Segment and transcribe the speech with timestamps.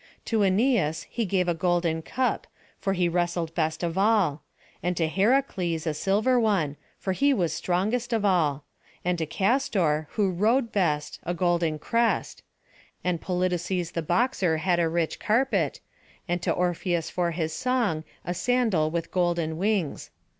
[0.25, 2.47] To Ancæus he gave a golden cup,
[2.79, 4.41] for he wrestled best of all;
[4.81, 8.63] and to Heracles a silver one, for he was the strongest of all;
[9.05, 12.41] and to Castor, who rode best, a golden crest;
[13.03, 15.81] and Polydeuces the boxer had a rich carpet,
[16.27, 20.09] and to Orpheus for his song, a sandal with golden wings.